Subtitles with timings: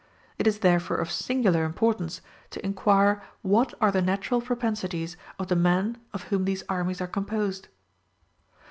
[0.39, 5.55] It is therefore of singular importance to inquire what are the natural propensities of the
[5.55, 7.67] men of whom these armies are composed.